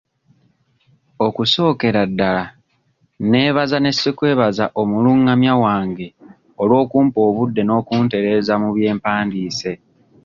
[1.25, 2.43] Okusookera ddala
[3.29, 6.07] neebaza ne ssekwebaza omulungamya wange
[6.61, 9.71] olw'okumpa obudde n'okuntereeza mu bye mpandiise.